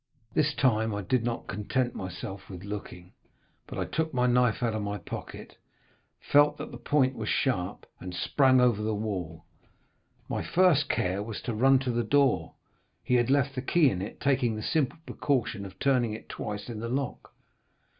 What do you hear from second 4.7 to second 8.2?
of my pocket, felt that the point was sharp, and